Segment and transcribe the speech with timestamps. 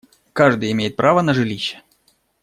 [0.33, 1.79] Каждый имеет право на жилище.